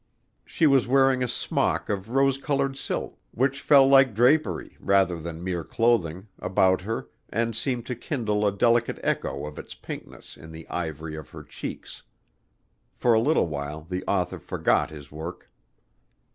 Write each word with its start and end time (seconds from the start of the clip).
She 0.43 0.65
was 0.65 0.87
wearing 0.87 1.21
a 1.23 1.27
smock 1.27 1.87
of 1.87 2.09
rose 2.09 2.39
colored 2.39 2.75
silk 2.75 3.19
which 3.29 3.61
fell 3.61 3.87
like 3.87 4.15
drapery, 4.15 4.75
rather 4.79 5.21
than 5.21 5.43
mere 5.43 5.63
clothing, 5.63 6.27
about 6.39 6.81
her 6.81 7.09
and 7.29 7.55
seemed 7.55 7.85
to 7.85 7.95
kindle 7.95 8.43
a 8.47 8.51
delicate 8.51 8.97
echo 9.03 9.45
of 9.45 9.59
its 9.59 9.75
pinkness 9.75 10.37
in 10.37 10.51
the 10.51 10.67
ivory 10.69 11.15
of 11.15 11.29
her 11.29 11.43
cheeks. 11.43 12.01
For 12.95 13.13
a 13.13 13.19
little 13.21 13.45
while 13.45 13.81
the 13.87 14.03
author 14.07 14.39
forgot 14.39 14.89
his 14.89 15.11
work. 15.11 15.51